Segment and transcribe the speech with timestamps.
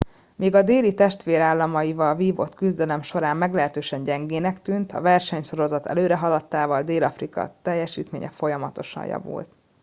[0.35, 7.55] míg a déli testvérállamaival vívott küzdelem során meglehetősen gyengének tűnt a versenysorozat előrehaladtával dél afrika
[7.61, 9.49] teljesítménye folyamatosan javult